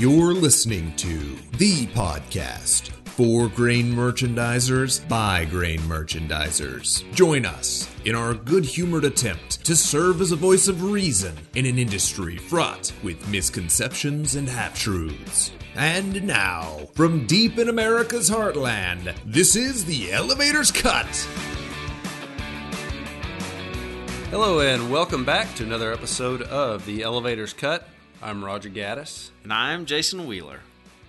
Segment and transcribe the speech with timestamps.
[0.00, 1.18] You're listening to
[1.58, 7.04] the podcast for grain merchandisers by grain merchandisers.
[7.12, 11.66] Join us in our good humored attempt to serve as a voice of reason in
[11.66, 15.52] an industry fraught with misconceptions and half truths.
[15.74, 21.14] And now, from deep in America's heartland, this is the Elevator's Cut.
[24.30, 27.86] Hello, and welcome back to another episode of the Elevator's Cut.
[28.22, 29.30] I'm Roger Gaddis.
[29.44, 30.60] And I'm Jason Wheeler.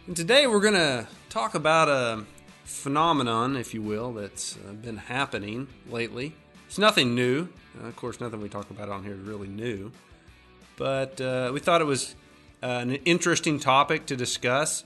[0.08, 2.24] And today we're going to talk about a
[2.64, 6.34] phenomenon, if you will, that's been happening lately.
[6.68, 7.50] It's nothing new.
[7.78, 9.92] Uh, of course, nothing we talk about on here is really new.
[10.78, 12.16] But uh, we thought it was
[12.64, 14.86] uh, an interesting topic to discuss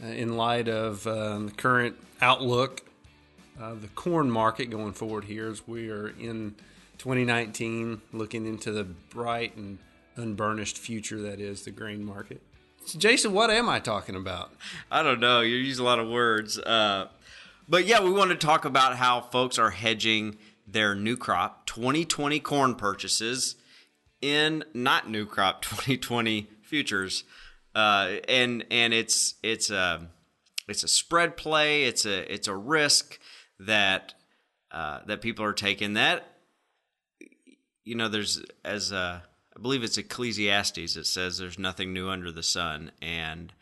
[0.00, 2.82] uh, in light of um, the current outlook
[3.58, 6.54] of the corn market going forward here as we are in
[6.98, 9.78] 2019 looking into the bright and
[10.16, 12.42] unburnished future that is the grain market.
[12.86, 14.52] So Jason, what am I talking about?
[14.90, 15.40] I don't know.
[15.40, 16.58] You use a lot of words.
[16.58, 17.08] Uh,
[17.68, 22.40] but yeah, we want to talk about how folks are hedging their new crop 2020
[22.40, 23.56] corn purchases
[24.20, 27.24] in not new crop 2020 futures.
[27.74, 30.08] Uh, and and it's it's a
[30.68, 31.84] it's a spread play.
[31.84, 33.18] It's a it's a risk
[33.58, 34.14] that
[34.70, 35.94] uh, that people are taking.
[35.94, 36.24] That
[37.84, 39.20] you know, there's as uh,
[39.56, 40.96] I believe it's Ecclesiastes.
[40.96, 43.52] It says there's nothing new under the sun, and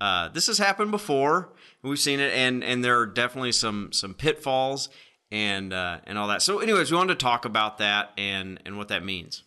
[0.00, 1.52] uh, this has happened before.
[1.82, 4.88] We've seen it, and and there are definitely some some pitfalls
[5.30, 6.42] and uh, and all that.
[6.42, 9.42] So, anyways, we wanted to talk about that and and what that means.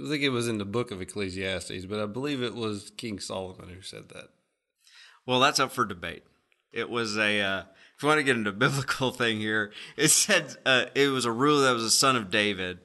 [0.00, 3.18] I think it was in the book of Ecclesiastes, but I believe it was King
[3.18, 4.28] Solomon who said that.
[5.26, 6.24] Well, that's up for debate.
[6.72, 7.40] It was a.
[7.40, 7.62] Uh,
[7.96, 11.24] if you want to get into a biblical thing here, it said uh, it was
[11.24, 12.78] a ruler that was a son of David,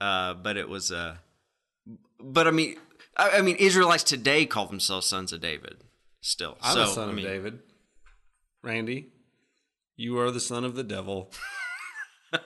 [0.00, 1.20] uh, but it was a
[2.22, 2.76] but I mean,
[3.16, 5.76] I, I, mean, Israelites today call themselves sons of David.
[6.20, 7.58] Still, I'm so, a son I mean, of David.
[8.62, 9.08] Randy,
[9.96, 11.32] you are the son of the devil.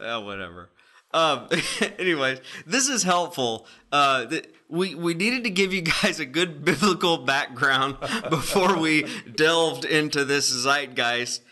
[0.00, 0.70] well, whatever.
[1.12, 1.48] Um,
[1.98, 3.66] anyways, this is helpful.
[3.92, 7.98] Uh, th- we we needed to give you guys a good biblical background
[8.30, 11.42] before we delved into this zeitgeist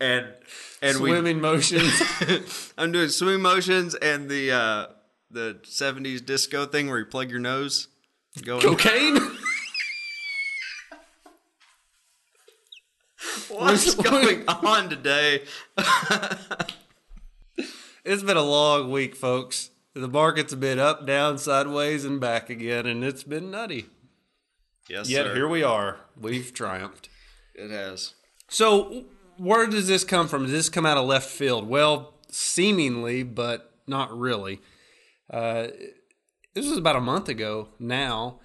[0.00, 0.26] and
[0.80, 2.72] and swimming we, motions.
[2.76, 4.52] I'm doing swimming motions and the.
[4.52, 4.86] Uh,
[5.32, 7.88] the '70s disco thing where you plug your nose?
[8.44, 9.18] Going Cocaine.
[13.48, 15.42] What's going on today?
[18.04, 19.70] it's been a long week, folks.
[19.94, 23.86] The market's been up, down, sideways, and back again, and it's been nutty.
[24.88, 25.34] Yes, Yet sir.
[25.34, 25.98] here we are.
[26.18, 27.08] We've triumphed.
[27.54, 28.14] It has.
[28.48, 29.04] So,
[29.36, 30.44] where does this come from?
[30.44, 31.68] Does this come out of left field?
[31.68, 34.60] Well, seemingly, but not really.
[35.32, 35.68] Uh,
[36.54, 38.40] this was about a month ago now,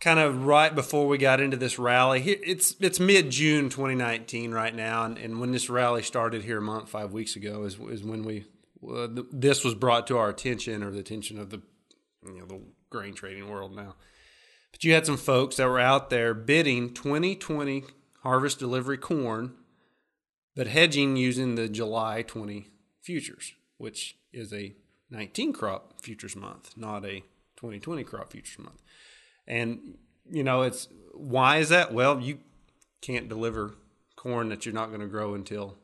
[0.00, 2.22] kind of right before we got into this rally.
[2.22, 6.62] It's it's mid June 2019 right now, and, and when this rally started here a
[6.62, 8.46] month, five weeks ago, is, is when we
[8.90, 11.60] uh, this was brought to our attention or the attention of the
[12.26, 13.94] you know the grain trading world now.
[14.72, 17.84] But you had some folks that were out there bidding 2020
[18.22, 19.54] harvest delivery corn,
[20.56, 22.68] but hedging using the July 20
[23.02, 24.74] futures, which is a
[25.10, 27.20] 19 crop futures month, not a
[27.56, 28.82] 2020 crop futures month.
[29.46, 29.98] And,
[30.30, 31.92] you know, it's why is that?
[31.92, 32.38] Well, you
[33.00, 33.74] can't deliver
[34.16, 35.76] corn that you're not going to grow until,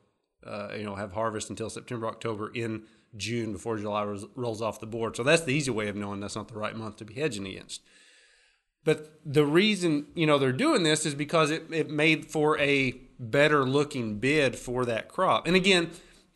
[0.47, 2.85] uh, you know, have harvest until September, October in
[3.17, 5.17] June before July rolls, rolls off the board.
[5.17, 7.47] So that's the easy way of knowing that's not the right month to be hedging
[7.47, 7.83] against.
[8.85, 12.93] But the reason, you know, they're doing this is because it, it made for a
[13.19, 15.47] better looking bid for that crop.
[15.47, 15.91] And again,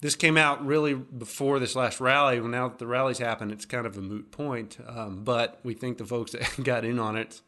[0.04, 2.38] this came out really before this last rally.
[2.38, 4.76] Well, now that the rally's happened, it's kind of a moot point.
[4.86, 7.40] Um, but we think the folks that got in on it,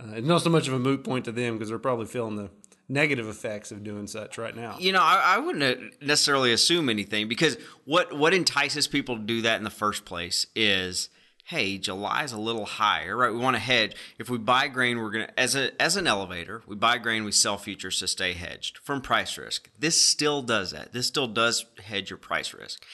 [0.00, 2.34] uh, it's not so much of a moot point to them because they're probably feeling
[2.34, 2.50] the
[2.88, 4.78] negative effects of doing such right now.
[4.80, 9.42] You know, I, I, wouldn't necessarily assume anything because what what entices people to do
[9.42, 11.08] that in the first place is
[11.44, 13.32] hey, July is a little higher, right?
[13.32, 13.94] We want to hedge.
[14.18, 17.24] If we buy grain, we're going to, as, a, as an elevator, we buy grain,
[17.24, 19.68] we sell futures to stay hedged from price risk.
[19.78, 20.92] This still does that.
[20.92, 22.84] This still does hedge your price risk.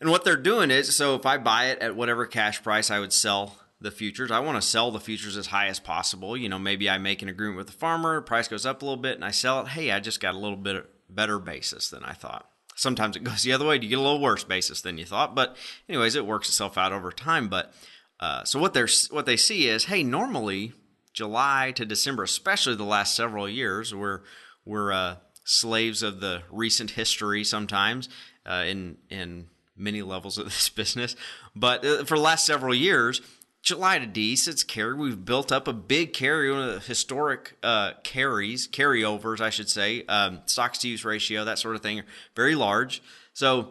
[0.00, 3.00] And what they're doing is, so if I buy it at whatever cash price I
[3.00, 6.36] would sell the futures, I want to sell the futures as high as possible.
[6.36, 9.00] You know, maybe I make an agreement with the farmer, price goes up a little
[9.00, 9.68] bit, and I sell it.
[9.68, 12.48] Hey, I just got a little bit better basis than I thought.
[12.74, 13.76] Sometimes it goes the other way.
[13.76, 15.56] You get a little worse basis than you thought, but
[15.88, 17.48] anyways, it works itself out over time.
[17.48, 17.72] But
[18.20, 20.72] uh, so what they're what they see is, hey, normally
[21.12, 24.22] July to December, especially the last several years, we're
[24.64, 28.08] we're uh, slaves of the recent history sometimes
[28.44, 31.16] uh, in in many levels of this business.
[31.54, 33.20] But uh, for the last several years,
[33.64, 34.92] July to Dece, it's carry.
[34.92, 39.70] We've built up a big carry, one of the historic uh, carries, carryovers, I should
[39.70, 40.04] say.
[40.04, 42.02] Um, stocks to use ratio, that sort of thing,
[42.36, 43.02] very large.
[43.32, 43.70] So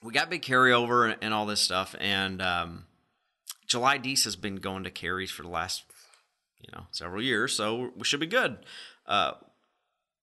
[0.00, 1.96] we got big carryover and, and all this stuff.
[1.98, 2.84] And um,
[3.66, 5.82] July Dece has been going to carries for the last,
[6.60, 7.52] you know, several years.
[7.52, 8.58] So we should be good.
[9.06, 9.32] Uh,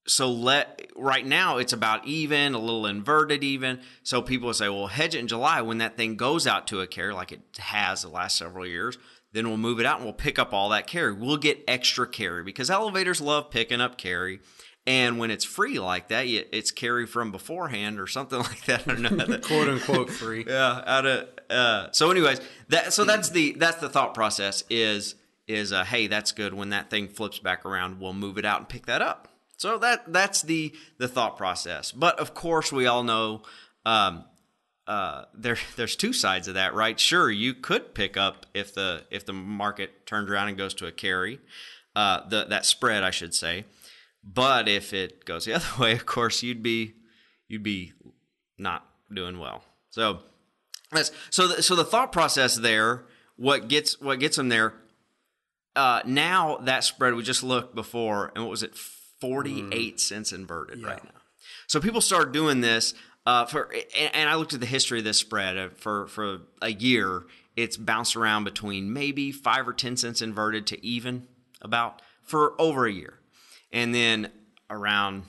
[0.07, 3.79] so let right now it's about even, a little inverted even.
[4.03, 6.87] So people say, well, hedge it in July when that thing goes out to a
[6.87, 8.97] carry like it has the last several years.
[9.33, 11.13] Then we'll move it out and we'll pick up all that carry.
[11.13, 14.39] We'll get extra carry because elevators love picking up carry.
[14.85, 18.87] And when it's free like that, it's carry from beforehand or something like that.
[18.87, 20.45] I don't know that quote unquote free.
[20.47, 20.81] Yeah.
[20.85, 22.39] Out of uh, so, anyways,
[22.69, 25.15] that so that's the that's the thought process is
[25.47, 26.53] is uh, hey, that's good.
[26.53, 29.27] When that thing flips back around, we'll move it out and pick that up.
[29.57, 31.91] So that that's the the thought process.
[31.91, 33.41] But of course, we all know
[33.85, 34.23] um,
[34.85, 36.99] uh, there there's two sides of that, right?
[36.99, 40.87] Sure, you could pick up if the if the market turns around and goes to
[40.87, 41.39] a carry,
[41.95, 43.65] uh, the that spread, I should say.
[44.23, 46.93] But if it goes the other way, of course, you'd be
[47.47, 47.93] you'd be
[48.57, 49.63] not doing well.
[49.89, 50.19] So
[50.91, 53.05] that's so the, so the thought process there.
[53.35, 54.73] What gets what gets them there?
[55.75, 58.75] Uh, now that spread we just looked before, and what was it?
[59.19, 59.99] 48 mm.
[59.99, 60.87] cents inverted yeah.
[60.87, 61.11] right now.
[61.67, 62.93] So people start doing this
[63.27, 66.39] uh, for, and, and, I looked at the history of this spread uh, for for
[66.61, 67.23] a year.
[67.57, 71.27] It's bounced around between maybe five or ten cents inverted to even
[71.61, 73.19] about for over a year,
[73.71, 74.31] and then
[74.69, 75.23] around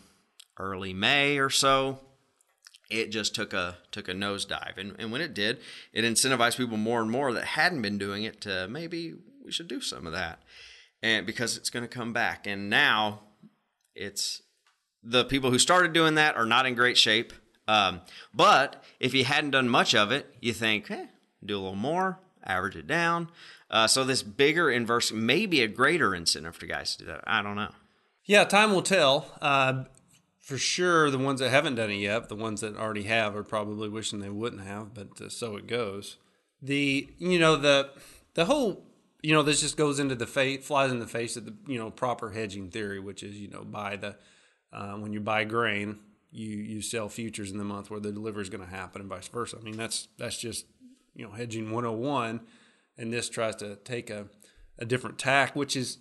[0.58, 1.99] early May or so,
[2.88, 4.79] it just took a took a nosedive.
[4.79, 5.58] And, and when it did,
[5.93, 9.14] it incentivized people more and more that hadn't been doing it to maybe
[9.44, 10.40] we should do some of that,
[11.02, 12.46] and because it's going to come back.
[12.46, 13.23] And now
[13.98, 14.42] it's
[15.02, 17.32] the people who started doing that are not in great shape.
[17.66, 18.00] Um,
[18.32, 21.06] but if you hadn't done much of it, you think, hey,
[21.44, 23.30] do a little more, average it down.
[23.70, 27.24] Uh, so this bigger inverse may be a greater incentive for guys to do that.
[27.26, 27.72] I don't know.
[28.24, 29.36] Yeah, time will tell.
[29.42, 29.84] Uh,
[30.38, 33.44] for sure, the ones that haven't done it yet, the ones that already have, are
[33.44, 34.94] probably wishing they wouldn't have.
[34.94, 36.16] But uh, so it goes.
[36.62, 37.90] The you know the
[38.34, 38.88] the whole
[39.22, 41.78] you know, this just goes into the face, flies in the face of the you
[41.78, 44.16] know proper hedging theory, which is you know buy the
[44.72, 45.98] uh, when you buy grain,
[46.30, 49.10] you you sell futures in the month where the delivery is going to happen, and
[49.10, 49.56] vice versa.
[49.60, 50.66] I mean, that's that's just
[51.14, 52.40] you know hedging 101,
[52.96, 54.26] and this tries to take a
[54.78, 55.98] a different tack, which is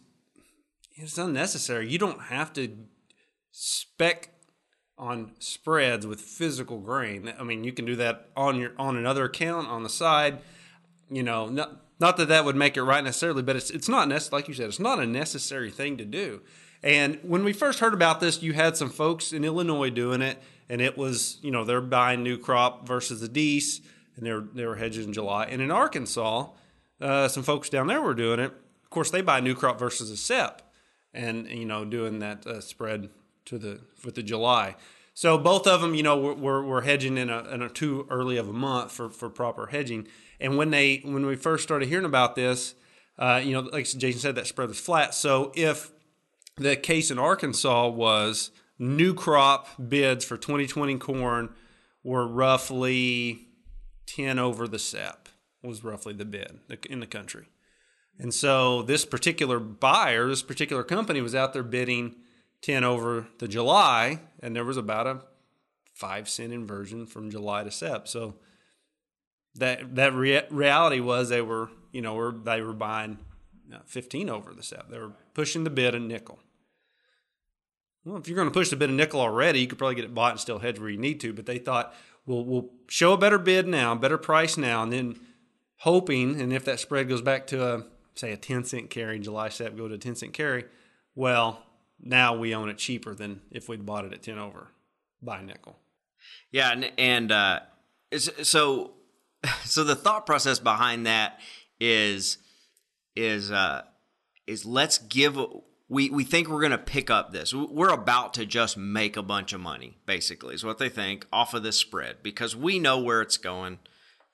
[0.95, 1.89] it's unnecessary.
[1.89, 2.75] You don't have to
[3.51, 4.29] spec
[4.97, 7.31] on spreads with physical grain.
[7.39, 10.39] I mean, you can do that on your on another account on the side.
[11.09, 14.07] You know, not not that that would make it right necessarily, but it's it's not
[14.07, 14.41] necessary.
[14.41, 16.41] Like you said, it's not a necessary thing to do.
[16.83, 20.41] And when we first heard about this, you had some folks in Illinois doing it,
[20.69, 23.81] and it was you know they're buying new crop versus the Dece,
[24.15, 25.45] and they were they were hedging in July.
[25.45, 26.49] And in Arkansas,
[27.01, 28.51] uh, some folks down there were doing it.
[28.83, 30.61] Of course, they buy new crop versus a SEP,
[31.13, 33.09] and you know doing that uh, spread
[33.45, 34.75] to the with the July.
[35.17, 38.37] So both of them, you know, were, were hedging in a, in a too early
[38.37, 40.07] of a month for, for proper hedging.
[40.39, 42.75] And when they when we first started hearing about this,
[43.17, 45.13] uh, you know, like Jason said, that spread was flat.
[45.13, 45.91] So if
[46.57, 51.49] the case in Arkansas was new crop bids for 2020 corn
[52.03, 53.47] were roughly
[54.05, 55.29] 10 over the SEP
[55.63, 57.47] was roughly the bid in the country.
[58.19, 62.15] And so this particular buyer, this particular company was out there bidding
[62.61, 65.21] 10 over the July, and there was about a
[65.93, 68.07] five cent inversion from July to SEP.
[68.07, 68.35] So
[69.57, 73.17] that that rea- reality was they were you know were they were buying
[73.85, 74.89] 15 over the SEP.
[74.89, 76.39] They were pushing the bid a nickel.
[78.05, 80.05] Well, if you're going to push the bid a nickel already, you could probably get
[80.05, 81.33] it bought and still hedge where you need to.
[81.33, 81.93] But they thought,
[82.25, 85.19] well, we'll show a better bid now, better price now, and then
[85.79, 87.83] hoping, and if that spread goes back to a
[88.15, 90.65] say a 10 cent carry, July SEP go to a 10 cent carry,
[91.15, 91.63] well,
[91.99, 94.69] now we own it cheaper than if we'd bought it at 10 over
[95.21, 95.77] by nickel.
[96.51, 97.59] Yeah, and, and uh,
[98.17, 98.91] so
[99.65, 101.39] so the thought process behind that
[101.79, 102.37] is
[103.15, 103.83] is uh,
[104.45, 105.37] is let's give
[105.89, 107.53] we we think we're going to pick up this.
[107.53, 111.53] We're about to just make a bunch of money, basically, is what they think off
[111.53, 113.79] of this spread because we know where it's going,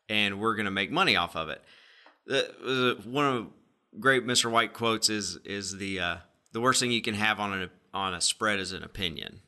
[0.09, 1.61] and we're going to make money off of it.
[2.25, 3.47] The, one of
[3.99, 4.49] great Mr.
[4.49, 6.17] White quotes is is the uh,
[6.53, 9.41] the worst thing you can have on a on a spread is an opinion.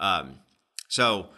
[0.00, 0.40] Um,
[0.88, 1.28] so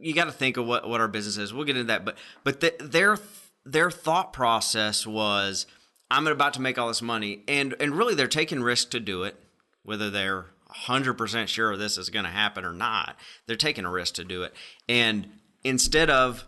[0.00, 1.52] you got to think of what, what our business is.
[1.52, 3.18] We'll get into that, but but the, their
[3.64, 5.66] their thought process was,
[6.10, 9.22] I'm about to make all this money, and and really they're taking risk to do
[9.24, 9.36] it,
[9.82, 10.46] whether they're
[10.86, 13.16] 100% sure this is going to happen or not.
[13.46, 14.54] They're taking a risk to do it,
[14.88, 15.28] and
[15.62, 16.46] instead of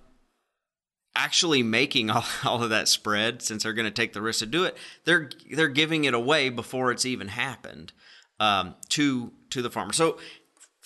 [1.16, 4.46] actually making all, all of that spread since they're going to take the risk to
[4.46, 7.92] do it they're they're giving it away before it's even happened
[8.38, 10.18] um, to to the farmer so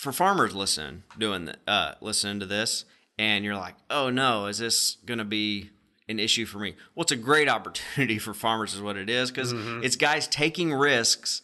[0.01, 2.85] for farmers listening doing the, uh, listening to this
[3.19, 5.69] and you're like oh no is this going to be
[6.09, 9.29] an issue for me well it's a great opportunity for farmers is what it is
[9.29, 9.83] because Mm-hmm.
[9.83, 11.43] it's guys taking risks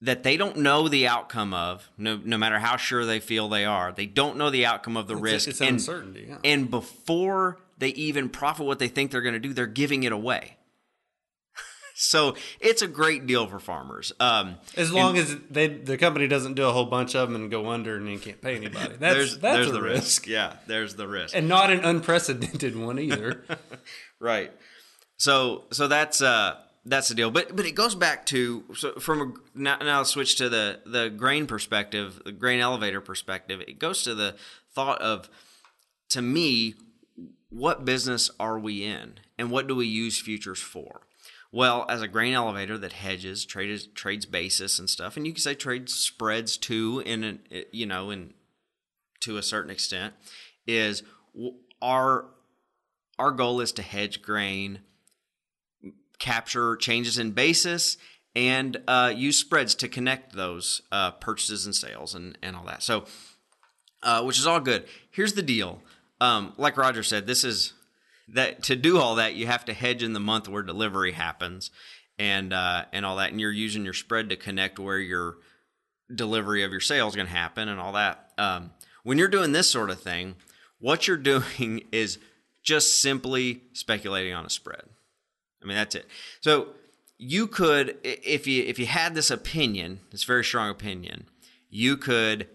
[0.00, 3.64] that they don't know the outcome of no, no matter how sure they feel they
[3.64, 6.38] are they don't know the outcome of the risk it's and, uncertainty, yeah.
[6.44, 10.12] and before they even profit what they think they're going to do they're giving it
[10.12, 10.56] away
[12.02, 16.54] so it's a great deal for farmers um, As long as they the company doesn't
[16.54, 18.96] do a whole bunch of them and go under and you can't pay anybody.
[18.98, 20.02] That's there's that's there's the risk.
[20.02, 20.26] risk.
[20.26, 21.36] Yeah there's the risk.
[21.36, 23.44] And not an unprecedented one either.
[24.20, 24.52] right.
[25.16, 27.30] So so that's uh that's the deal.
[27.30, 30.80] But but it goes back to so from a now, now I'll switch to the
[30.84, 33.60] the grain perspective the grain elevator perspective.
[33.60, 34.34] It goes to the
[34.74, 35.30] thought of
[36.10, 36.74] to me
[37.48, 39.14] what business are we in?
[39.38, 41.02] And what do we use futures for
[41.52, 45.40] well as a grain elevator that hedges trades trades basis and stuff and you can
[45.40, 47.40] say trades spreads too in an
[47.70, 48.32] you know in
[49.20, 50.14] to a certain extent
[50.66, 51.02] is
[51.80, 52.26] our
[53.18, 54.80] our goal is to hedge grain
[56.18, 57.96] capture changes in basis
[58.34, 62.82] and uh, use spreads to connect those uh, purchases and sales and, and all that.
[62.82, 63.04] So,
[64.02, 64.86] uh, which is all good.
[65.10, 65.82] Here's the deal.
[66.20, 67.74] Um, like Roger said, this is
[68.32, 71.70] that to do all that, you have to hedge in the month where delivery happens
[72.18, 75.36] and uh, and all that, and you're using your spread to connect where your
[76.14, 78.32] delivery of your sales is going to happen and all that.
[78.38, 78.70] Um,
[79.02, 80.36] when you're doing this sort of thing,
[80.78, 82.18] what you're doing is
[82.62, 84.82] just simply speculating on a spread.
[85.62, 86.06] I mean, that's it.
[86.40, 86.68] So
[87.18, 91.26] you could, if you if you had this opinion, this very strong opinion,
[91.70, 92.48] you could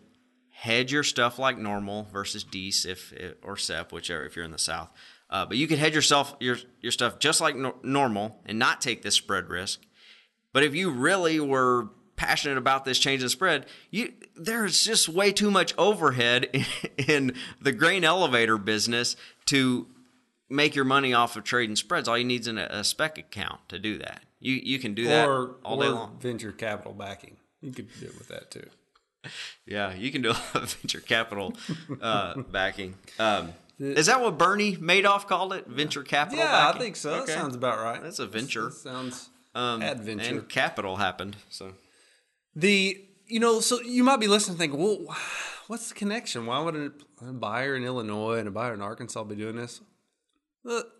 [0.52, 4.58] hedge your stuff like normal versus Dees if or SEP, whichever if you're in the
[4.58, 4.90] South.
[5.30, 8.82] Uh, but you could hedge yourself your your stuff just like no, normal and not
[8.82, 9.82] take this spread risk.
[10.54, 15.32] But if you really were passionate about this change in spread, you there's just way
[15.32, 16.66] too much overhead in,
[17.08, 19.16] in the grain elevator business
[19.48, 19.88] to
[20.50, 22.08] make your money off of trading spreads.
[22.08, 24.22] All you need is an, a spec account to do that.
[24.40, 26.18] You you can do that or all day or long.
[26.20, 27.38] venture capital backing.
[27.62, 28.68] You could do it with that too.
[29.66, 31.54] Yeah, you can do a lot of venture capital
[32.02, 32.96] uh, backing.
[33.20, 35.68] Um, is that what Bernie Madoff called it?
[35.68, 36.40] Venture capital?
[36.40, 37.12] Yeah, I think so.
[37.12, 38.02] That sounds about right.
[38.02, 38.66] That's a venture.
[38.66, 40.40] That sounds Um, adventure.
[40.40, 41.38] And capital happened.
[41.50, 41.74] So
[42.56, 45.16] The you know, so you might be listening, thinking, well,
[45.68, 46.46] what's the connection?
[46.46, 49.82] Why would a, buyer in Illinois and a buyer in Arkansas be doing this?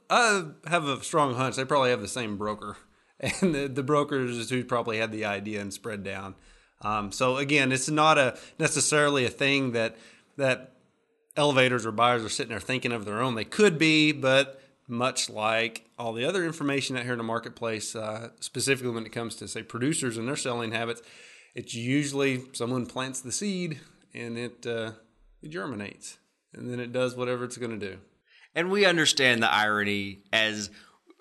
[0.10, 2.78] I have a strong hunch they probably have the same broker,
[3.20, 6.36] and the, the is who probably had the idea and spread down.
[6.82, 9.98] Um, so again, it's not a necessarily a thing that
[10.38, 10.77] that
[11.38, 13.36] elevators or buyers are sitting there thinking of their own.
[13.36, 17.96] They could be, but much like all the other information out here in the marketplace,
[17.96, 21.02] uh, specifically when it comes to say producers and their selling habits,
[21.56, 23.80] it's usually someone plants the seed
[24.14, 24.92] and it uh,
[25.42, 26.18] it germinates,
[26.54, 27.98] and then it does whatever it's going to do.
[28.56, 30.72] And we understand the irony as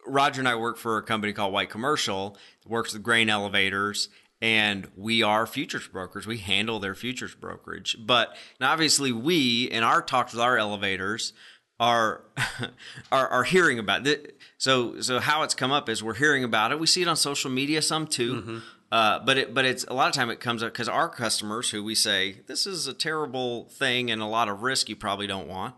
[0.07, 4.09] Roger and I work for a company called White Commercial, works with grain elevators,
[4.41, 6.27] and we are futures brokers.
[6.27, 7.97] We handle their futures brokerage.
[8.01, 11.33] But and obviously, we in our talks with our elevators
[11.79, 12.23] are
[13.13, 14.39] are, are hearing about it.
[14.59, 16.81] So so how it's come up is we're hearing about it.
[16.81, 18.63] We see it on social media some too.
[18.93, 21.71] Uh, but it, but it's a lot of time it comes up because our customers
[21.71, 25.27] who we say this is a terrible thing and a lot of risk you probably
[25.27, 25.75] don't want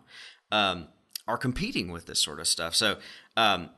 [0.52, 0.88] um,
[1.26, 2.74] are competing with this sort of stuff.
[2.74, 2.98] So,
[3.36, 3.70] um,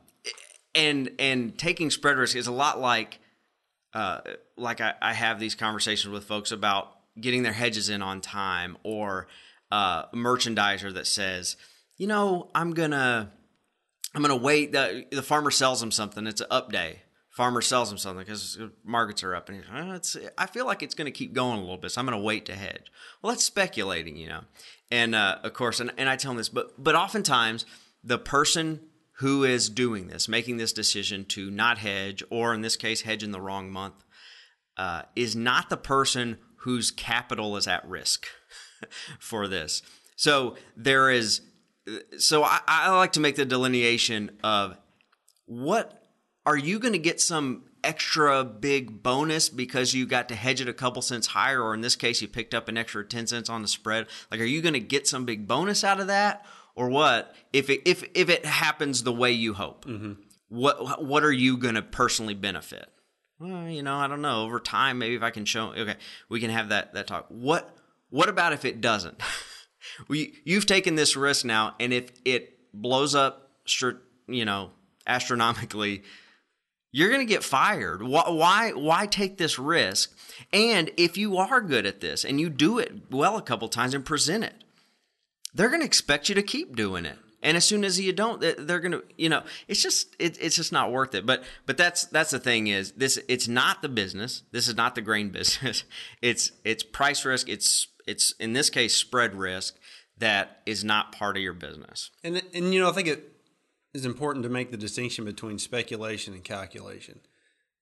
[0.75, 3.19] and and taking spread risk is a lot like
[3.93, 4.21] uh,
[4.57, 8.77] like I, I have these conversations with folks about getting their hedges in on time,
[8.83, 9.27] or
[9.71, 11.57] uh, a merchandiser that says,
[11.97, 13.31] you know, I'm gonna
[14.13, 14.71] I'm gonna wait.
[14.71, 16.25] The, the farmer sells them something.
[16.27, 17.01] It's an up day.
[17.29, 20.17] Farmer sells them something because markets are up, and "Oh, it's.
[20.37, 22.23] I feel like it's going to keep going a little bit, so I'm going to
[22.23, 22.91] wait to hedge.
[23.21, 24.41] Well, that's speculating, you know.
[24.91, 27.65] And uh, of course, and, and I tell them this, but but oftentimes
[28.03, 28.81] the person
[29.19, 33.23] who is doing this, making this decision to not hedge, or in this case, hedge
[33.23, 34.03] in the wrong month,
[34.77, 38.27] uh, is not the person whose capital is at risk
[39.19, 39.81] for this.
[40.15, 41.41] So there is.
[42.19, 44.77] So I, I like to make the delineation of
[45.45, 46.01] what
[46.45, 50.69] are you going to get some extra big bonus because you got to hedge it
[50.69, 53.49] a couple cents higher, or in this case, you picked up an extra 10 cents
[53.49, 54.07] on the spread?
[54.29, 56.45] Like, are you going to get some big bonus out of that?
[56.75, 59.85] Or what if it, if if it happens the way you hope?
[59.85, 60.13] Mm-hmm.
[60.49, 62.87] What what are you going to personally benefit?
[63.39, 64.43] Well, you know, I don't know.
[64.43, 65.95] Over time, maybe if I can show, okay,
[66.29, 67.25] we can have that that talk.
[67.29, 67.75] What
[68.09, 69.21] what about if it doesn't?
[70.07, 73.49] we you've taken this risk now, and if it blows up
[74.27, 74.71] you know,
[75.07, 76.03] astronomically,
[76.91, 78.03] you're going to get fired.
[78.03, 80.13] Why, why, why take this risk?
[80.51, 83.93] And if you are good at this and you do it well a couple times
[83.93, 84.63] and present it,
[85.53, 87.17] they're going to expect you to keep doing it.
[87.43, 90.55] And as soon as you don't, they're going to, you know, it's just, it, it's
[90.55, 91.25] just not worth it.
[91.25, 94.43] But, but that's, that's the thing is this, it's not the business.
[94.51, 95.83] This is not the grain business.
[96.21, 97.49] It's, it's price risk.
[97.49, 99.75] It's, it's in this case, spread risk
[100.19, 102.11] that is not part of your business.
[102.23, 103.31] And, and, you know, I think it
[103.93, 107.21] is important to make the distinction between speculation and calculation.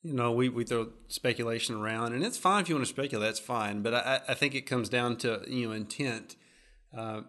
[0.04, 3.28] You know, we, we throw speculation around, and it's fine if you want to speculate,
[3.28, 3.82] that's fine.
[3.82, 6.38] But I, I think it comes down to, you know, intent.
[6.98, 7.22] Uh,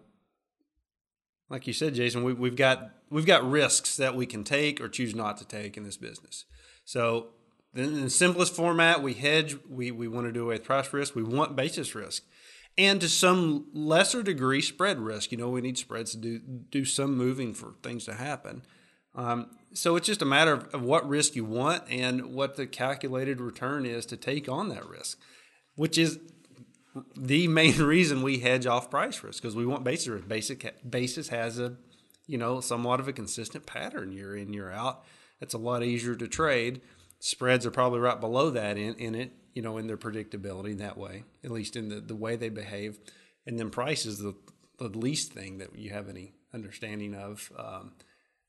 [1.50, 4.88] like you said, Jason, we, we've got we've got risks that we can take or
[4.88, 6.44] choose not to take in this business.
[6.84, 7.28] So,
[7.74, 9.56] in the simplest format, we hedge.
[9.68, 11.14] We we want to do away with price risk.
[11.14, 12.22] We want basis risk,
[12.78, 15.32] and to some lesser degree, spread risk.
[15.32, 18.62] You know, we need spreads to do do some moving for things to happen.
[19.14, 22.66] Um, so it's just a matter of, of what risk you want and what the
[22.66, 25.18] calculated return is to take on that risk,
[25.74, 26.20] which is
[27.16, 30.28] the main reason we hedge off price risk because we want basis risk.
[30.28, 31.76] Basic basis has a
[32.26, 35.04] you know somewhat of a consistent pattern year in year out.
[35.40, 36.82] It's a lot easier to trade.
[37.18, 40.96] Spreads are probably right below that in, in it, you know, in their predictability that
[40.96, 42.98] way, at least in the, the way they behave.
[43.46, 44.34] And then price is the,
[44.78, 47.92] the least thing that you have any understanding of, um,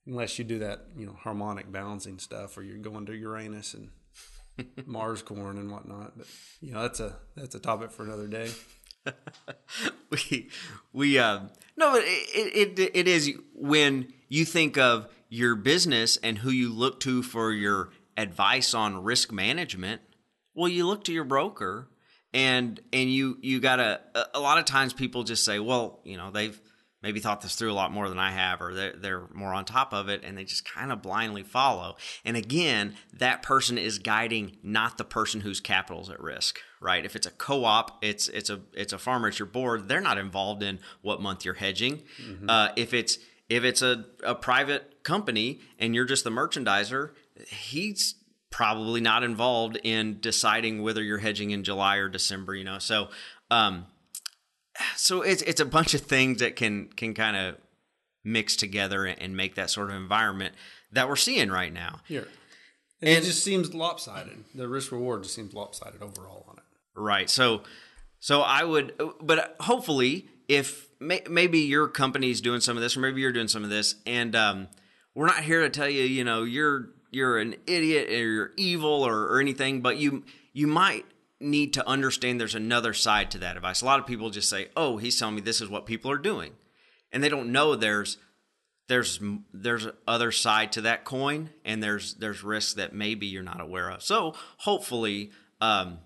[0.06, 3.90] unless you do that, you know, harmonic balancing stuff or you're going to Uranus and
[4.86, 6.18] Mars corn and whatnot.
[6.18, 6.28] But
[6.62, 8.52] you know, that's a that's a topic for another day.
[10.12, 10.50] we
[10.94, 16.52] we um no, it, it it is when you think of your business and who
[16.52, 20.02] you look to for your advice on risk management.
[20.54, 21.90] Well, you look to your broker,
[22.34, 24.02] and and you you gotta.
[24.34, 26.60] A lot of times, people just say, well, you know, they've
[27.02, 29.66] maybe thought this through a lot more than I have, or they're, they're more on
[29.66, 31.96] top of it and they just kind of blindly follow.
[32.24, 37.04] And again, that person is guiding not the person whose capital is at risk, right?
[37.04, 40.18] If it's a co-op, it's it's a it's a farmer at your board, they're not
[40.18, 42.04] involved in what month you're hedging.
[42.22, 42.50] Mm-hmm.
[42.50, 43.18] Uh, if it's
[43.50, 47.12] if it's a, a private company and you're just the merchandiser,
[47.48, 48.16] he's
[48.50, 52.80] probably not involved in deciding whether you're hedging in July or December, you know.
[52.80, 53.10] So
[53.50, 53.88] um,
[55.02, 57.56] so it's it's a bunch of things that can can kind of
[58.24, 60.54] mix together and make that sort of environment
[60.92, 62.02] that we're seeing right now.
[62.08, 62.28] Here.
[63.02, 64.44] And, and it just seems lopsided.
[64.54, 66.64] The risk reward just seems lopsided overall on it.
[66.96, 67.30] Right.
[67.30, 67.64] So
[68.20, 73.00] so I would but hopefully if may, maybe your company's doing some of this or
[73.00, 74.68] maybe you're doing some of this and um,
[75.16, 79.04] we're not here to tell you, you know, you're you're an idiot or you're evil
[79.06, 81.06] or, or anything, but you you might
[81.42, 83.82] need to understand there's another side to that advice.
[83.82, 86.18] A lot of people just say, "Oh, he's telling me this is what people are
[86.18, 86.54] doing,"
[87.12, 88.18] and they don't know there's
[88.88, 89.20] there's
[89.54, 93.90] there's other side to that coin, and there's there's risks that maybe you're not aware
[93.90, 94.04] of.
[94.04, 96.00] So hopefully, um,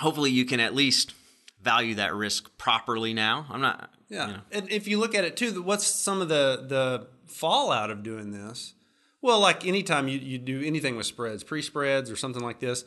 [0.00, 1.14] hopefully you can at least
[1.62, 3.46] value that risk properly now.
[3.50, 3.90] I'm not.
[4.08, 4.40] Yeah, you know.
[4.50, 8.32] and if you look at it too, what's some of the the fallout of doing
[8.32, 8.74] this?
[9.20, 12.84] Well, like anytime you, you do anything with spreads, pre spreads or something like this,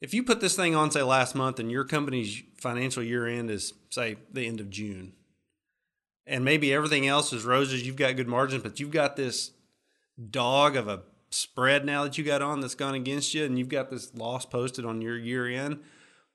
[0.00, 3.50] if you put this thing on, say, last month and your company's financial year end
[3.50, 5.12] is, say, the end of June,
[6.26, 9.50] and maybe everything else is roses, you've got good margins, but you've got this
[10.30, 13.68] dog of a spread now that you got on that's gone against you, and you've
[13.68, 15.80] got this loss posted on your year end.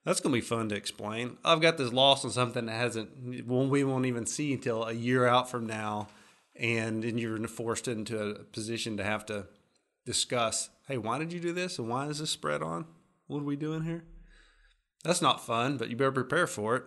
[0.03, 1.37] That's going to be fun to explain.
[1.43, 5.25] I've got this loss on something that hasn't, we won't even see until a year
[5.25, 6.09] out from now.
[6.57, 9.47] And then you're forced into a position to have to
[10.05, 11.79] discuss, hey, why did you do this?
[11.79, 12.85] And why is this spread on?
[13.27, 14.05] What are we doing here?
[15.03, 16.83] That's not fun, but you better prepare for it.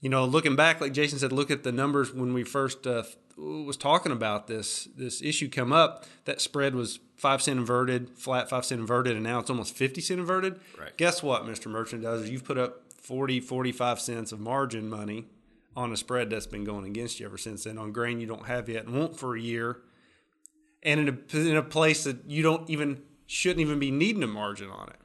[0.00, 3.02] You know, looking back, like Jason said, look at the numbers when we first uh,
[3.36, 6.04] was talking about this this issue come up.
[6.24, 10.00] That spread was five cent inverted, flat five cent inverted, and now it's almost fifty
[10.00, 10.60] cent inverted.
[10.78, 10.96] Right.
[10.96, 12.30] Guess what, Mister Merchandiser?
[12.30, 15.24] You've put up 40, 45 cents of margin money
[15.74, 17.78] on a spread that's been going against you ever since then.
[17.78, 19.78] On grain you don't have yet and won't for a year,
[20.82, 24.28] and in a in a place that you don't even shouldn't even be needing a
[24.28, 25.00] margin on it.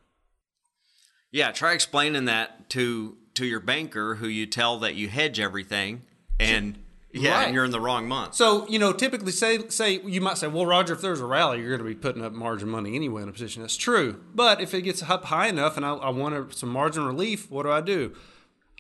[1.34, 6.04] Yeah, try explaining that to to your banker who you tell that you hedge everything
[6.40, 6.78] and
[7.12, 7.46] yeah, right.
[7.46, 8.36] and you're in the wrong month.
[8.36, 11.60] So, you know, typically say say you might say, "Well, Roger, if there's a rally,
[11.60, 14.22] you're going to be putting up margin money anyway in a position." That's true.
[14.34, 17.50] But if it gets up high enough and I, I want a, some margin relief,
[17.52, 18.14] what do I do?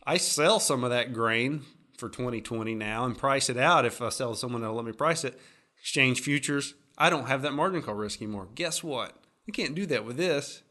[0.06, 1.62] I sell some of that grain
[1.98, 3.86] for 2020 now and price it out.
[3.86, 5.40] If I sell to someone that'll let me price it,
[5.80, 8.48] exchange futures, I don't have that margin call risk anymore.
[8.56, 9.16] Guess what?
[9.46, 10.63] You can't do that with this.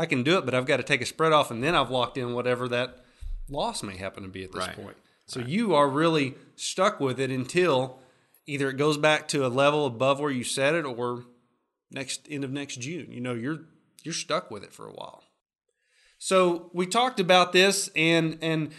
[0.00, 1.90] I can do it, but I've got to take a spread off, and then I've
[1.90, 3.04] locked in whatever that
[3.50, 4.74] loss may happen to be at this right.
[4.74, 4.96] point.
[5.26, 5.48] So right.
[5.48, 7.98] you are really stuck with it until
[8.46, 11.24] either it goes back to a level above where you set it or
[11.90, 13.12] next end of next June.
[13.12, 13.58] You know, you're
[14.02, 15.22] you're stuck with it for a while.
[16.16, 18.72] So we talked about this and and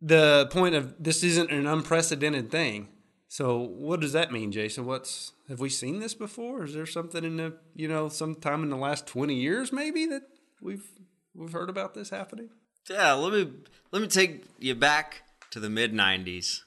[0.00, 2.88] the point of this isn't an unprecedented thing.
[3.28, 4.86] So what does that mean, Jason?
[4.86, 6.64] What's have we seen this before?
[6.64, 10.22] Is there something in the you know sometime in the last twenty years maybe that
[10.60, 10.86] we've
[11.34, 12.50] we've heard about this happening?
[12.88, 13.52] Yeah, let me
[13.92, 16.60] let me take you back to the mid '90s.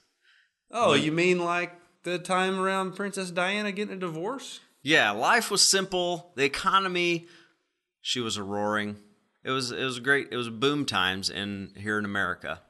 [0.70, 4.60] Oh, you mean like the time around Princess Diana getting a divorce?
[4.82, 6.32] Yeah, life was simple.
[6.34, 7.26] The economy,
[8.00, 8.96] she was a roaring.
[9.44, 10.28] It was it was great.
[10.30, 12.60] It was boom times in here in America.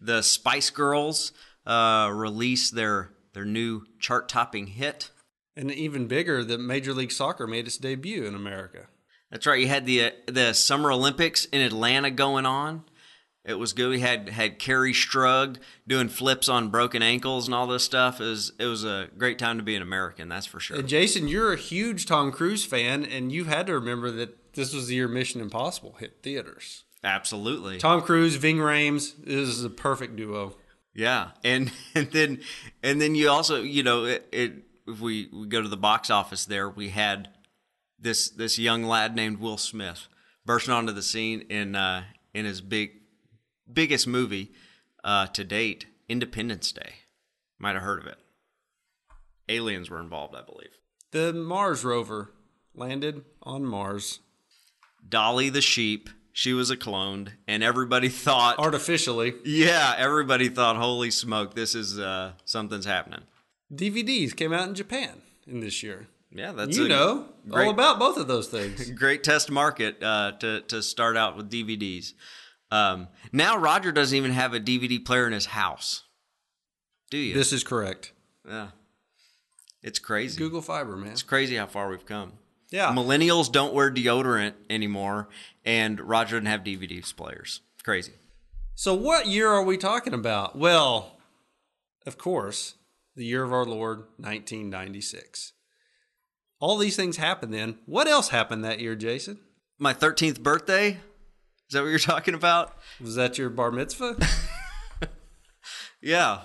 [0.00, 1.32] The Spice Girls
[1.66, 5.10] uh, released their their new chart topping hit.
[5.58, 8.88] And even bigger, the Major League Soccer made its debut in America.
[9.30, 9.60] That's right.
[9.60, 12.84] You had the uh, the Summer Olympics in Atlanta going on.
[13.44, 13.90] It was good.
[13.90, 18.20] We had had Kerri Strug doing flips on broken ankles and all this stuff.
[18.20, 20.28] It was it was a great time to be an American.
[20.28, 20.78] That's for sure.
[20.78, 24.74] And Jason, you're a huge Tom Cruise fan, and you had to remember that this
[24.74, 26.84] was the year Mission Impossible hit theaters.
[27.04, 27.78] Absolutely.
[27.78, 30.56] Tom Cruise, Ving Rhames is a perfect duo.
[30.92, 32.40] Yeah, and and then
[32.82, 34.52] and then you also you know it, it
[34.88, 37.28] if we, we go to the box office there we had
[38.06, 40.08] this this young lad named Will Smith
[40.46, 42.92] bursting onto the scene in uh, in his big
[43.70, 44.52] biggest movie
[45.04, 46.94] uh, to date, Independence Day.
[47.58, 48.18] Might have heard of it.
[49.48, 50.78] Aliens were involved, I believe.
[51.10, 52.32] The Mars rover
[52.74, 54.20] landed on Mars
[55.08, 59.34] Dolly the sheep, she was a cloned, and everybody thought artificially.
[59.44, 63.22] Yeah, everybody thought, holy smoke, this is uh, something's happening.
[63.72, 66.08] DVDs came out in Japan in this year.
[66.36, 68.90] Yeah, that's you know great- all about both of those things.
[68.90, 72.12] great test market uh, to to start out with DVDs.
[72.70, 76.04] Um, now Roger doesn't even have a DVD player in his house.
[77.10, 77.34] Do you?
[77.34, 78.12] this is correct.
[78.48, 78.68] yeah,
[79.82, 80.38] it's crazy.
[80.38, 81.12] Google Fiber, man.
[81.12, 82.32] It's crazy how far we've come.
[82.70, 82.92] Yeah.
[82.92, 85.28] Millennials don't wear deodorant anymore,
[85.64, 87.60] and Roger doesn't have DVD players.
[87.84, 88.12] Crazy.
[88.74, 90.56] So, what year are we talking about?
[90.56, 91.16] Well,
[92.04, 92.74] of course,
[93.14, 95.52] the year of our Lord, 1996.
[96.60, 97.78] All these things happened then.
[97.86, 99.38] What else happened that year, Jason?
[99.78, 100.90] My thirteenth birthday.
[101.68, 102.76] Is that what you're talking about?
[103.00, 104.16] Was that your bar mitzvah?
[106.06, 106.40] Yeah.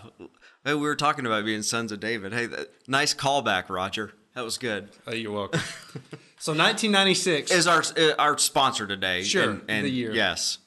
[0.63, 2.33] Hey, we were talking about being sons of David.
[2.33, 4.11] Hey, that, nice callback, Roger.
[4.33, 4.89] That was good.
[5.05, 5.59] oh, you're welcome.
[6.39, 7.51] so, 1996.
[7.51, 9.23] Is our uh, our sponsor today?
[9.23, 10.11] Sure, and, and the year.
[10.13, 10.57] Yes.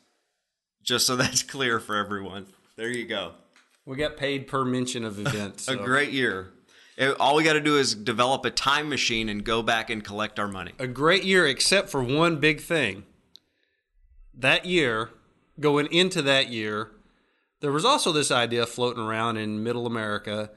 [0.82, 2.46] Just so that's clear for everyone.
[2.76, 3.32] There you go.
[3.84, 5.66] we got paid per mention of events.
[5.66, 6.52] A so- great year.
[7.18, 10.38] All we got to do is develop a time machine and go back and collect
[10.38, 10.72] our money.
[10.78, 13.04] a great year, except for one big thing.
[14.32, 15.10] That year,
[15.58, 16.90] going into that year,
[17.60, 20.50] there was also this idea floating around in middle America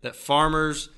[0.00, 0.88] that farmers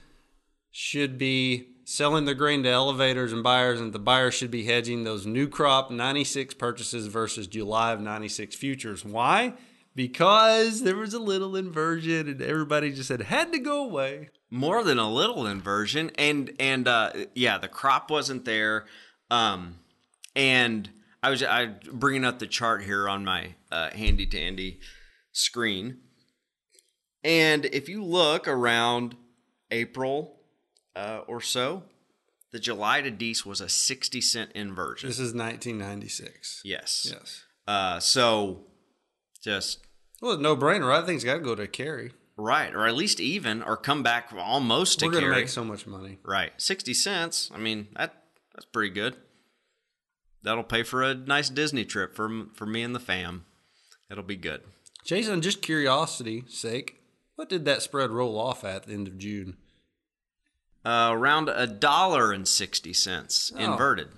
[0.70, 5.04] should be selling their grain to elevators and buyers, and the buyers should be hedging
[5.04, 9.04] those new crop 96 purchases versus July of 96 futures.
[9.04, 9.54] Why?
[9.96, 14.28] Because there was a little inversion and everybody just said had to go away.
[14.50, 18.84] More than a little inversion, and and uh, yeah, the crop wasn't there.
[19.30, 19.76] Um,
[20.36, 20.88] and
[21.22, 24.80] I was I bringing up the chart here on my uh, handy dandy
[25.32, 25.98] screen,
[27.24, 29.16] and if you look around
[29.72, 30.40] April
[30.94, 31.82] uh, or so,
[32.52, 35.08] the July to Dece was a sixty cent inversion.
[35.08, 36.60] This is 1996.
[36.64, 37.08] Yes.
[37.10, 37.44] Yes.
[37.66, 38.66] Uh, so
[39.42, 39.85] just
[40.22, 41.04] Well, no brainer, right?
[41.04, 42.12] Things got to go to carry.
[42.36, 45.42] right, or at least even, or come back almost to We're going to carry.
[45.42, 46.18] make so much money.
[46.22, 46.52] Right.
[46.58, 47.50] 60 cents.
[47.54, 48.22] I mean, that
[48.54, 49.16] that's pretty good.
[50.42, 53.44] That'll pay for a nice Disney trip for for me and the fam.
[54.10, 54.62] It'll be good.
[55.04, 57.00] Jason, just curiosity sake,
[57.36, 59.56] what did that spread roll off at the end of June?
[60.84, 63.58] Uh, around a dollar and 60 cents Oh.
[63.72, 64.08] inverted.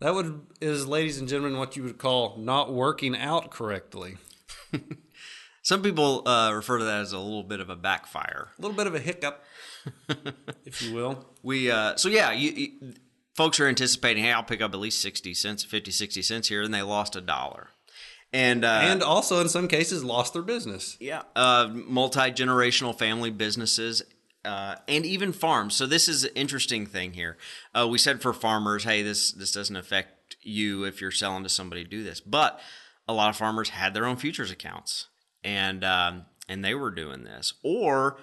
[0.00, 4.16] That would is, ladies and gentlemen, what you would call not working out correctly.
[5.62, 8.48] Some people uh, refer to that as a little bit of a backfire.
[8.58, 9.44] A little bit of a hiccup,
[10.64, 11.24] if you will.
[11.42, 12.94] We uh, so yeah, you, you,
[13.34, 16.62] folks are anticipating, hey, I'll pick up at least 60 cents, 50, 60 cents here,
[16.62, 17.68] and they lost a dollar.
[18.32, 20.96] And uh, And also, in some cases, lost their business.
[20.98, 24.02] Yeah, uh, multi generational family businesses.
[24.44, 25.76] Uh, and even farms.
[25.76, 27.36] So this is an interesting thing here.
[27.72, 31.48] Uh, we said for farmers, hey, this this doesn't affect you if you're selling to
[31.48, 31.84] somebody.
[31.84, 32.58] Do this, but
[33.06, 35.06] a lot of farmers had their own futures accounts,
[35.44, 38.16] and um, and they were doing this, or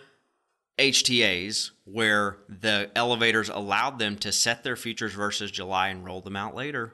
[0.79, 6.35] HTAs where the elevators allowed them to set their futures versus July and roll them
[6.35, 6.93] out later.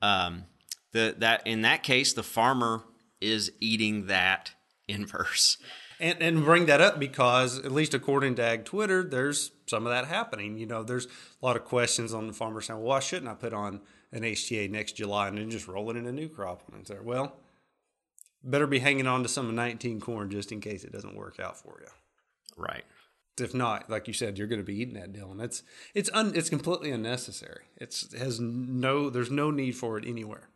[0.00, 0.44] Um,
[0.92, 2.82] the that in that case, the farmer
[3.20, 4.52] is eating that
[4.88, 5.58] inverse.
[6.00, 9.92] And, and bring that up because, at least according to Ag Twitter, there's some of
[9.92, 10.56] that happening.
[10.56, 13.34] You know, there's a lot of questions on the farmer saying, well, why shouldn't I
[13.34, 16.62] put on an HTA next July and then just roll it in a new crop
[16.66, 17.02] when it's there?
[17.02, 17.36] Well,
[18.42, 21.38] better be hanging on to some of 19 corn just in case it doesn't work
[21.40, 21.88] out for you.
[22.56, 22.84] Right.
[23.38, 25.62] If not, like you said, you're going to be eating that deal, and it's
[25.94, 27.64] it's un, it's completely unnecessary.
[27.78, 30.50] It's it has no there's no need for it anywhere.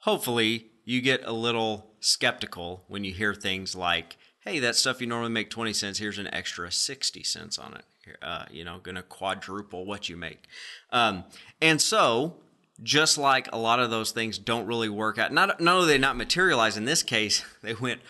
[0.00, 5.06] Hopefully, you get a little skeptical when you hear things like, "Hey, that stuff you
[5.06, 7.84] normally make twenty cents, here's an extra sixty cents on it."
[8.22, 10.48] Uh, you know, going to quadruple what you make,
[10.90, 11.22] um,
[11.60, 12.38] and so
[12.82, 15.32] just like a lot of those things don't really work out.
[15.32, 18.00] Not not only they not materialize in this case, they went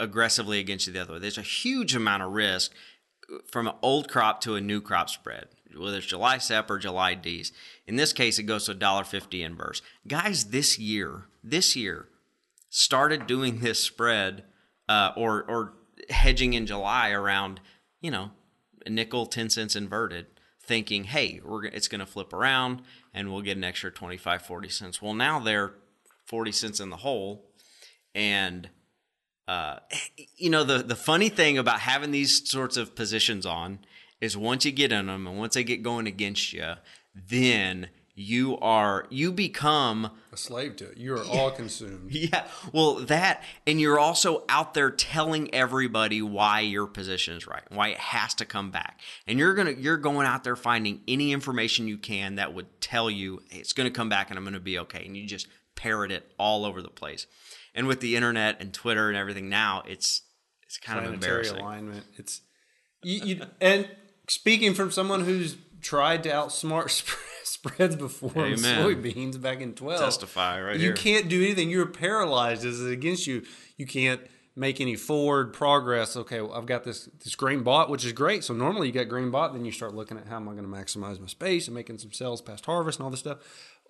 [0.00, 1.18] aggressively against you the other way.
[1.18, 2.72] There's a huge amount of risk
[3.50, 7.14] from an old crop to a new crop spread, whether it's July SEP or July
[7.14, 7.52] D's.
[7.86, 9.82] In this case, it goes to $1.50 inverse.
[10.06, 12.06] Guys, this year, this year,
[12.70, 14.44] started doing this spread
[14.88, 15.72] uh, or or
[16.10, 17.60] hedging in July around,
[18.00, 18.30] you know,
[18.86, 20.26] a nickel, 10 cents inverted,
[20.68, 24.68] thinking, hey, we're it's going to flip around and we'll get an extra 25, 40
[24.68, 25.02] cents.
[25.02, 25.72] Well, now they're
[26.26, 27.46] 40 cents in the hole.
[28.14, 28.68] And,
[29.48, 29.78] uh,
[30.36, 33.80] you know, the, the funny thing about having these sorts of positions on
[34.20, 36.74] is once you get in them and once they get going against you,
[37.14, 40.96] then you are you become a slave to it.
[40.96, 42.10] You are all consumed.
[42.10, 42.44] Yeah.
[42.72, 47.90] Well, that and you're also out there telling everybody why your position is right, why
[47.90, 49.00] it has to come back.
[49.28, 52.80] And you're going to you're going out there finding any information you can that would
[52.80, 55.06] tell you hey, it's going to come back and I'm going to be okay.
[55.06, 57.28] And you just parrot it all over the place.
[57.72, 60.22] And with the internet and Twitter and everything now, it's
[60.64, 61.60] it's kind of Planetary embarrassing.
[61.60, 62.06] alignment.
[62.16, 62.40] It's
[63.04, 63.88] you, you and
[64.26, 66.90] speaking from someone who's tried to outsmart
[67.58, 70.92] spreads before soybeans back in 12 Testify right you here.
[70.94, 71.70] can't do anything.
[71.70, 72.64] You're paralyzed.
[72.64, 73.42] As against you.
[73.76, 74.20] You can't
[74.54, 76.16] make any forward progress.
[76.16, 78.44] Okay well, i've got this this grain bought which is great.
[78.44, 80.64] So normally you got grain bought then you start looking at how am i going
[80.64, 83.38] to maximize my space and making some sales past harvest and all this stuff.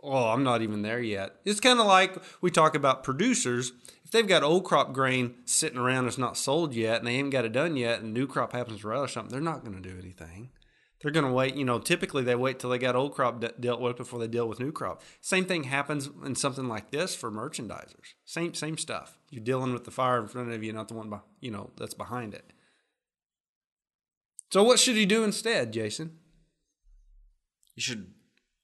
[0.02, 1.36] Oh i'm not even there yet.
[1.44, 3.72] It's kind of like we talk about producers.
[4.04, 7.30] If they've got old crop grain sitting around that's not sold yet and they haven't
[7.30, 9.86] got it done yet and new crop happens to or something they're not going to
[9.86, 10.48] do anything
[11.00, 11.54] they're going to wait.
[11.54, 14.26] You know, typically they wait till they got old crop de- dealt with before they
[14.28, 15.02] deal with new crop.
[15.20, 18.14] Same thing happens in something like this for merchandisers.
[18.24, 19.18] Same same stuff.
[19.30, 21.70] You're dealing with the fire in front of you, not the one be- you know
[21.76, 22.52] that's behind it.
[24.50, 26.18] So what should he do instead, Jason?
[27.76, 28.12] You should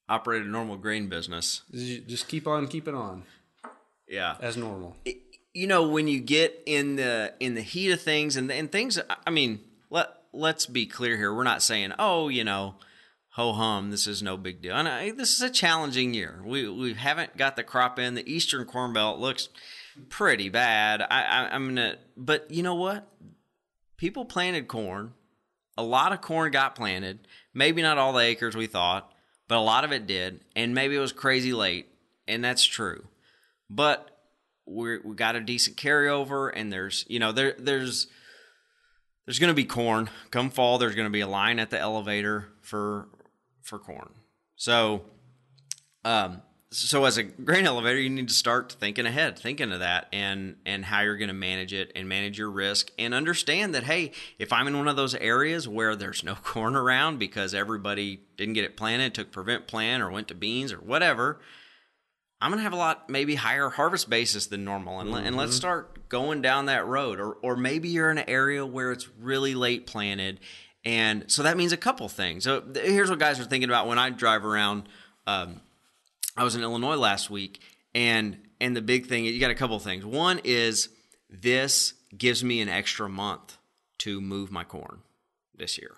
[0.08, 1.62] operate a normal grain business.
[1.72, 3.24] Just keep on keeping on
[4.08, 4.36] Yeah.
[4.40, 4.96] as normal.
[5.52, 8.98] you know when you get in the in the heat of things and and things
[9.24, 9.73] i mean let
[10.34, 11.34] let's be clear here.
[11.34, 12.76] We're not saying oh you know
[13.30, 14.76] ho hum this is no big deal.
[14.76, 16.40] And I, this is a challenging year.
[16.44, 18.14] We we haven't got the crop in.
[18.14, 19.48] The eastern corn belt looks
[20.08, 21.02] pretty bad.
[21.02, 23.08] I, I i'm gonna but you know what?
[23.96, 25.14] People planted corn.
[25.76, 27.26] A lot of corn got planted.
[27.52, 29.10] Maybe not all the acres we thought
[29.48, 30.40] but a lot of it did.
[30.56, 31.88] And maybe it was crazy late
[32.26, 33.04] and that's true.
[33.68, 34.10] But
[34.66, 38.06] we're, we got a decent carryover and there's you know there there's
[39.26, 40.10] there's going to be corn.
[40.30, 43.08] Come fall there's going to be a line at the elevator for
[43.62, 44.10] for corn.
[44.56, 45.04] So
[46.04, 50.08] um so as a grain elevator you need to start thinking ahead thinking of that
[50.12, 53.84] and and how you're going to manage it and manage your risk and understand that
[53.84, 54.10] hey
[54.40, 58.54] if i'm in one of those areas where there's no corn around because everybody didn't
[58.54, 61.38] get it planted took prevent plant or went to beans or whatever
[62.40, 65.93] I'm gonna have a lot maybe higher harvest basis than normal, and, and let's start
[66.14, 67.18] going down that road.
[67.18, 70.38] Or or maybe you're in an area where it's really late planted,
[70.84, 72.44] and so that means a couple things.
[72.44, 74.88] So here's what guys are thinking about when I drive around.
[75.26, 75.60] Um,
[76.36, 77.60] I was in Illinois last week,
[77.96, 80.06] and and the big thing you got a couple things.
[80.06, 80.88] One is
[81.28, 83.58] this gives me an extra month
[83.98, 85.00] to move my corn
[85.52, 85.96] this year.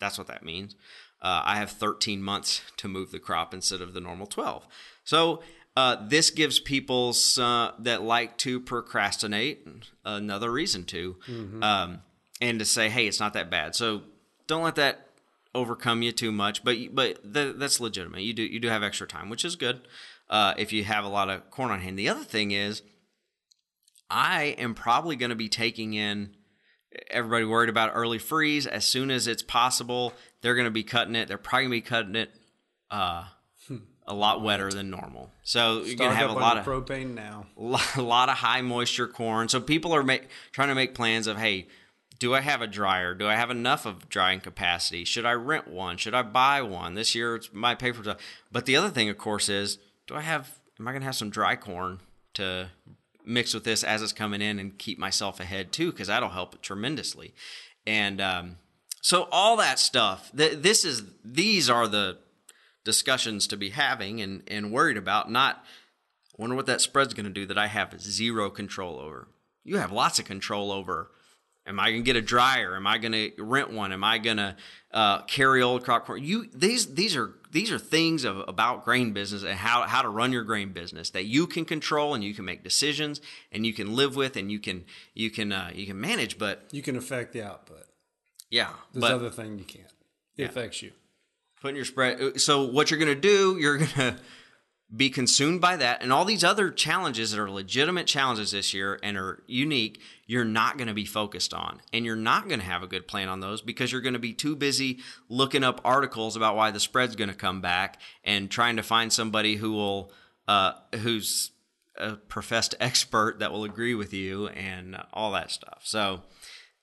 [0.00, 0.74] That's what that means.
[1.20, 4.66] Uh, I have 13 months to move the crop instead of the normal 12.
[5.04, 5.42] So
[5.76, 9.66] uh, this gives people uh, that like to procrastinate
[10.04, 11.16] another reason to,
[11.62, 12.02] um,
[12.40, 14.02] and to say, "Hey, it's not that bad." So
[14.46, 15.06] don't let that
[15.54, 16.64] overcome you too much.
[16.64, 18.22] But but th- that's legitimate.
[18.22, 19.80] You do you do have extra time, which is good
[20.28, 21.98] uh, if you have a lot of corn on hand.
[21.98, 22.82] The other thing is,
[24.08, 26.34] I am probably going to be taking in.
[27.10, 28.66] Everybody worried about early freeze.
[28.66, 31.28] As soon as it's possible, they're going to be cutting it.
[31.28, 32.30] They're probably going to be cutting it
[32.90, 33.24] uh,
[34.06, 35.30] a lot wetter than normal.
[35.42, 37.46] So you're going to have a lot of propane now.
[37.56, 39.48] a lot of high moisture corn.
[39.48, 41.68] So people are make, trying to make plans of, hey,
[42.18, 43.14] do I have a dryer?
[43.14, 45.04] Do I have enough of drying capacity?
[45.04, 45.96] Should I rent one?
[45.96, 46.94] Should I buy one?
[46.94, 48.18] This year it's my pay for stuff.
[48.52, 50.58] But the other thing, of course, is do I have?
[50.78, 52.00] Am I going to have some dry corn
[52.34, 52.70] to
[53.24, 56.60] mix with this as it's coming in and keep myself ahead too, because that'll help
[56.62, 57.34] tremendously.
[57.86, 58.56] And um,
[59.00, 62.18] so all that stuff, th- this is these are the
[62.90, 65.30] discussions to be having and and worried about.
[65.30, 65.64] Not
[66.36, 69.28] wonder what that spread's going to do that I have zero control over.
[69.62, 71.10] You have lots of control over.
[71.66, 72.74] Am I going to get a dryer?
[72.74, 73.92] Am I going to rent one?
[73.92, 74.56] Am I going to
[74.92, 76.24] uh, carry old crop corn?
[76.24, 80.08] You these these are these are things of, about grain business and how how to
[80.08, 83.20] run your grain business that you can control and you can make decisions
[83.52, 86.38] and you can live with and you can you can uh, you can manage.
[86.38, 87.84] But You can affect the output.
[88.50, 89.94] yeah, This but other thing you can't.
[90.36, 90.92] It affects you.
[91.60, 92.40] Putting your spread.
[92.40, 94.16] So what you're going to do, you're going to
[94.94, 98.98] be consumed by that and all these other challenges that are legitimate challenges this year
[99.02, 100.00] and are unique.
[100.26, 103.06] You're not going to be focused on, and you're not going to have a good
[103.06, 106.70] plan on those because you're going to be too busy looking up articles about why
[106.70, 110.12] the spread's going to come back and trying to find somebody who will,
[110.48, 111.50] uh, who's
[111.96, 115.82] a professed expert that will agree with you and all that stuff.
[115.84, 116.22] So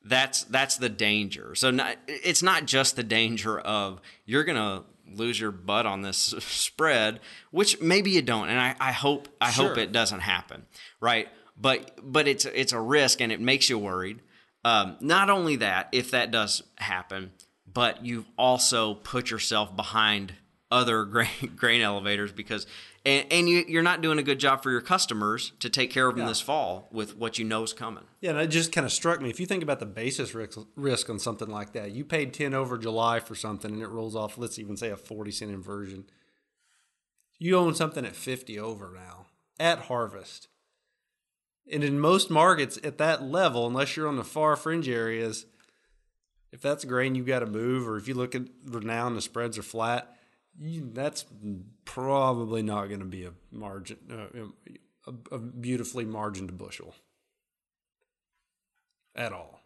[0.08, 1.56] that's that's the danger.
[1.56, 6.18] So not, it's not just the danger of you're gonna lose your butt on this
[6.40, 7.20] spread,
[7.52, 10.66] which maybe you don't, and I, I hope I hope it doesn't happen,
[11.00, 11.28] right?
[11.60, 14.22] But but it's it's a risk and it makes you worried.
[14.64, 17.32] Um, not only that, if that does happen,
[17.72, 20.34] but you've also put yourself behind
[20.70, 22.68] other grain, grain elevators because
[23.08, 26.08] and, and you, you're not doing a good job for your customers to take care
[26.10, 26.30] of them Yeah.
[26.30, 28.04] this fall with what you know is coming.
[28.22, 29.30] Yeah, and it just kind of struck me.
[29.30, 32.54] If you think about the basis risk, risk on something like that, you paid 10
[32.54, 36.06] over July for something and it rolls off, let's even say a 40 cent inversion.
[37.40, 39.28] You own something at 50 over now
[39.60, 40.50] at harvest.
[41.72, 45.46] And in most markets at that level, unless you're on the far fringe areas,
[46.52, 49.22] if that's grain you've got to move, or if you look at now and the
[49.22, 50.17] spreads are flat,
[50.60, 51.26] you, that's
[51.86, 56.96] probably not going to be a margin, uh, a, a beautifully margined bushel
[59.16, 59.62] at all.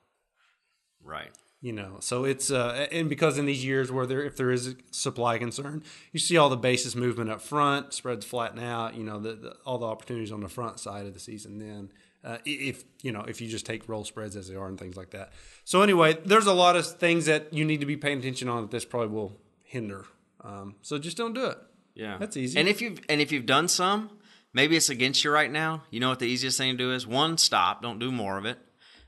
[1.04, 1.32] Right.
[1.64, 4.70] You know, so it's uh, and because in these years where there if there is
[4.70, 8.96] a supply concern, you see all the basis movement up front, spreads flatten out.
[8.96, 11.60] You know, the, the all the opportunities on the front side of the season.
[11.60, 11.92] Then,
[12.24, 14.98] uh, if you know, if you just take roll spreads as they are and things
[14.98, 15.34] like that.
[15.64, 18.64] So anyway, there's a lot of things that you need to be paying attention on
[18.64, 20.06] that this probably will hinder.
[20.44, 21.58] Um, so just don't do it.
[21.94, 22.60] Yeah, That's easy.
[22.60, 24.10] And if you've and if you've done some,
[24.54, 25.84] maybe it's against you right now.
[25.90, 28.46] You know what the easiest thing to do is one, stop, don't do more of
[28.46, 28.58] it.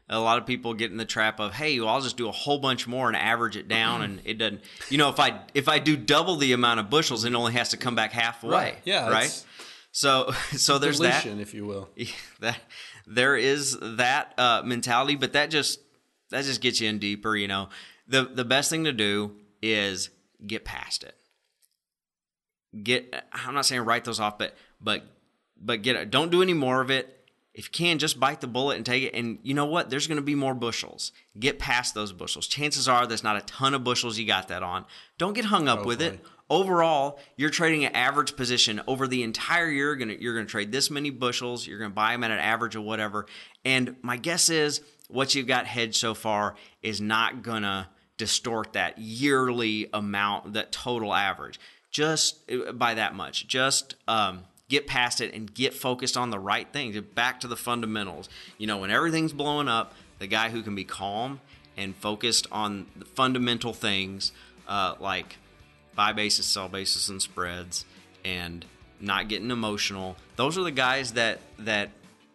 [0.09, 2.31] A lot of people get in the trap of, hey, well, I'll just do a
[2.31, 4.61] whole bunch more and average it down, and it doesn't.
[4.89, 7.69] You know, if I if I do double the amount of bushels, it only has
[7.69, 8.51] to come back halfway.
[8.51, 8.77] Right.
[8.83, 9.45] Yeah, Right.
[9.93, 11.25] So so there's that.
[11.25, 11.89] If you will.
[12.41, 12.59] that
[13.07, 15.79] there is that uh, mentality, but that just
[16.31, 17.35] that just gets you in deeper.
[17.35, 17.69] You know,
[18.07, 20.09] the the best thing to do is
[20.45, 21.15] get past it.
[22.81, 25.03] Get I'm not saying write those off, but but
[25.59, 27.19] but get it don't do any more of it.
[27.53, 29.13] If you can, just bite the bullet and take it.
[29.13, 29.91] And you know what?
[29.91, 31.11] There's going to be more bushels.
[31.39, 32.47] Get past those bushels.
[32.47, 34.85] Chances are there's not a ton of bushels you got that on.
[35.19, 39.69] Don't get hung up with it overall you're trading an average position over the entire
[39.69, 42.75] year you're you're gonna trade this many bushels you're gonna buy them at an average
[42.75, 43.25] of whatever
[43.63, 48.97] and my guess is what you've got hedged so far is not gonna distort that
[48.97, 51.59] yearly amount that total average
[51.93, 56.39] just uh, by that much just um, get past it and get focused on the
[56.39, 58.27] right things back to the fundamentals
[58.57, 61.39] you know when everything's blowing up the guy who can be calm
[61.77, 64.33] and focused on the fundamental things
[64.67, 65.37] uh, like
[65.95, 67.85] buy basis, sell basis, and spreads,
[68.23, 68.65] and
[68.99, 70.15] not getting emotional.
[70.35, 71.89] Those are the guys that that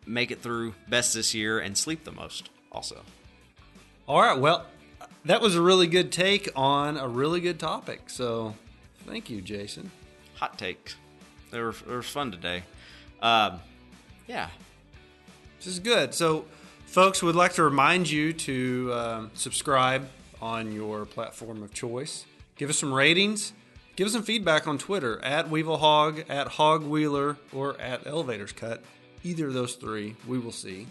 [0.06, 2.50] make it through best this year and sleep the most.
[2.72, 3.02] Also,
[4.06, 4.38] All right.
[4.38, 4.66] Well,
[5.24, 8.08] that was a really good take on a really good topic.
[8.10, 8.54] So
[9.08, 9.90] thank you, Jason.
[10.34, 10.96] hot takes.
[11.50, 12.62] They were they were fun today.
[13.22, 13.60] Um,
[14.26, 14.48] yeah,
[15.58, 16.14] This is good.
[16.14, 16.44] So,
[16.86, 20.08] folks, would like to remind you to um, subscribe
[20.40, 22.26] on your platform of choice.
[22.56, 23.52] Give us some ratings.
[23.96, 28.52] Give us some feedback on Twitter at Weevil Hog, at Hog Wheeler, or at Elevators
[28.52, 28.84] Cut.
[29.24, 30.86] Either of those three, we will see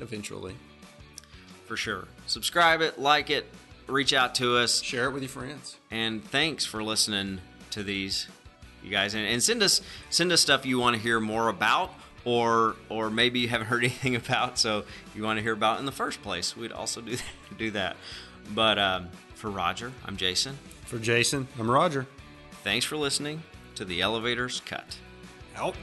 [0.00, 0.54] eventually.
[1.66, 2.06] for sure.
[2.26, 3.46] Subscribe it, like it,
[3.90, 4.82] reach out to us.
[4.82, 5.76] Share it with your friends.
[5.90, 8.28] and thanks for listening to these
[8.82, 11.92] you guys and, and send us send us stuff you want to hear more about
[12.24, 14.84] or or maybe you haven't heard anything about so
[15.14, 17.24] you want to hear about in the first place we'd also do that,
[17.58, 17.96] do that
[18.54, 22.06] but um, for roger i'm jason For Jason, I'm Roger.
[22.64, 23.42] thanks for listening
[23.76, 24.96] to the elevators cut
[25.56, 25.76] Out.